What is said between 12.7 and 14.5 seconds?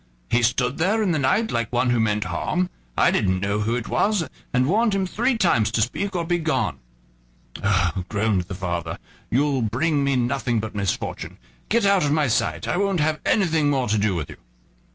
won't have anything more to do with you."